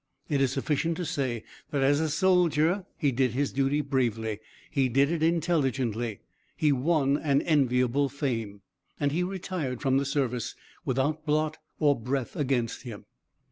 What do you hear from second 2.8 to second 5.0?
he did his duty bravely; he